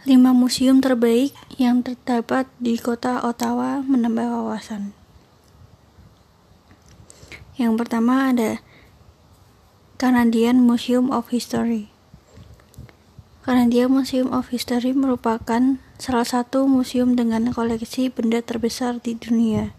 5 0.00 0.16
museum 0.32 0.80
terbaik 0.80 1.36
yang 1.60 1.84
terdapat 1.84 2.48
di 2.56 2.80
kota 2.80 3.20
Ottawa 3.20 3.84
menambah 3.84 4.32
wawasan. 4.32 4.96
Yang 7.60 7.84
pertama 7.84 8.32
ada 8.32 8.64
Canadian 10.00 10.64
Museum 10.64 11.12
of 11.12 11.28
History. 11.28 11.92
Canadian 13.44 13.92
Museum 13.92 14.32
of 14.32 14.48
History 14.48 14.96
merupakan 14.96 15.76
salah 16.00 16.24
satu 16.24 16.64
museum 16.64 17.12
dengan 17.12 17.52
koleksi 17.52 18.08
benda 18.08 18.40
terbesar 18.40 19.04
di 19.04 19.20
dunia. 19.20 19.76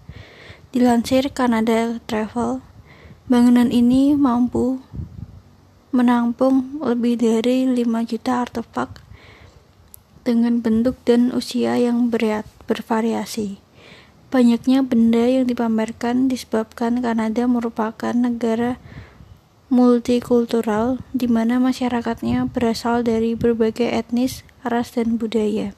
Dilansir 0.70 1.34
Canada 1.34 1.98
Travel, 2.06 2.62
bangunan 3.26 3.74
ini 3.74 4.14
mampu 4.14 4.86
menampung 5.90 6.78
lebih 6.78 7.18
dari 7.18 7.66
5 7.66 8.06
juta 8.06 8.46
artefak 8.46 9.01
dengan 10.22 10.62
bentuk 10.62 10.98
dan 11.04 11.34
usia 11.34 11.78
yang 11.78 12.14
berat, 12.14 12.46
bervariasi. 12.70 13.62
Banyaknya 14.32 14.80
benda 14.86 15.28
yang 15.28 15.44
dipamerkan 15.44 16.32
disebabkan 16.32 17.04
Kanada 17.04 17.44
merupakan 17.52 18.16
negara 18.16 18.80
multikultural 19.68 21.00
di 21.12 21.32
mana 21.32 21.60
masyarakatnya 21.60 22.48
berasal 22.52 23.04
dari 23.04 23.36
berbagai 23.36 23.88
etnis, 23.88 24.44
ras, 24.64 24.96
dan 24.96 25.16
budaya. 25.16 25.76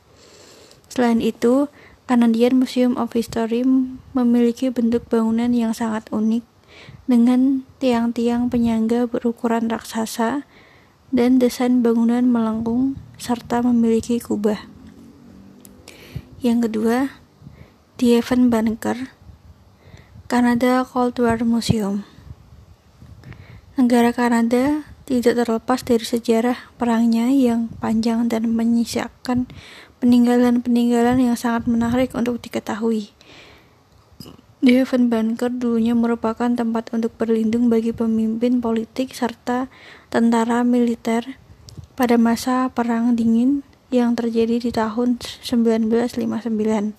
Selain 0.90 1.22
itu, 1.22 1.70
Canadian 2.06 2.62
Museum 2.62 2.94
of 3.00 3.18
History 3.18 3.66
memiliki 4.14 4.70
bentuk 4.70 5.10
bangunan 5.10 5.50
yang 5.50 5.74
sangat 5.74 6.06
unik 6.14 6.46
dengan 7.08 7.64
tiang-tiang 7.78 8.50
penyangga 8.54 9.08
berukuran 9.10 9.70
raksasa 9.70 10.46
dan 11.14 11.38
desain 11.38 11.86
bangunan 11.86 12.26
melengkung 12.26 12.98
serta 13.22 13.62
memiliki 13.62 14.18
kubah. 14.18 14.58
Yang 16.42 16.68
kedua, 16.68 16.98
di 18.02 18.18
Evan 18.18 18.50
Bunker, 18.50 19.14
Canada 20.26 20.82
Cold 20.82 21.22
War 21.22 21.38
Museum. 21.46 22.02
Negara 23.78 24.10
Kanada 24.10 24.84
tidak 25.06 25.38
terlepas 25.38 25.86
dari 25.86 26.02
sejarah 26.02 26.74
perangnya 26.82 27.30
yang 27.30 27.70
panjang 27.78 28.26
dan 28.26 28.50
menyisakan 28.50 29.46
peninggalan-peninggalan 30.02 31.22
yang 31.22 31.38
sangat 31.38 31.70
menarik 31.70 32.12
untuk 32.18 32.42
diketahui. 32.42 33.14
Devon 34.64 35.12
Bunker 35.12 35.52
dulunya 35.52 35.92
merupakan 35.92 36.48
tempat 36.48 36.88
untuk 36.96 37.12
berlindung 37.20 37.68
bagi 37.68 37.92
pemimpin 37.92 38.64
politik 38.64 39.12
serta 39.12 39.68
tentara 40.08 40.64
militer 40.64 41.36
pada 42.00 42.16
masa 42.16 42.72
Perang 42.72 43.12
Dingin 43.12 43.68
yang 43.92 44.16
terjadi 44.16 44.64
di 44.64 44.72
tahun 44.72 45.20
1959. 45.20 46.96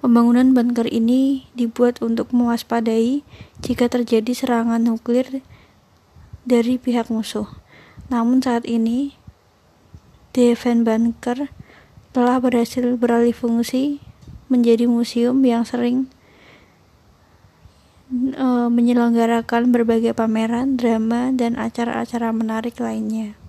Pembangunan 0.00 0.56
bunker 0.56 0.88
ini 0.88 1.44
dibuat 1.52 2.00
untuk 2.00 2.32
mewaspadai 2.32 3.20
jika 3.60 3.92
terjadi 3.92 4.32
serangan 4.32 4.80
nuklir 4.80 5.44
dari 6.48 6.80
pihak 6.80 7.12
musuh. 7.12 7.52
Namun 8.08 8.40
saat 8.40 8.64
ini, 8.64 9.12
Devon 10.32 10.88
Bunker 10.88 11.52
telah 12.16 12.40
berhasil 12.40 12.96
beralih 12.96 13.36
fungsi 13.36 14.00
menjadi 14.48 14.88
museum 14.88 15.36
yang 15.44 15.68
sering 15.68 16.08
uh, 18.12 18.68
menyelenggarakan 18.68 19.72
berbagai 19.72 20.14
pameran, 20.14 20.78
drama, 20.78 21.32
dan 21.34 21.58
acara-acara 21.58 22.30
menarik 22.30 22.78
lainnya. 22.78 23.41